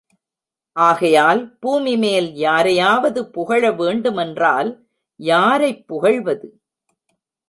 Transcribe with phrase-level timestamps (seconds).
[0.75, 4.87] ஆகையால் பூமி மேல் யாரையாவது புகழ வேண்டுமென்றால்
[5.19, 6.61] யாரைப் புகழ்வது?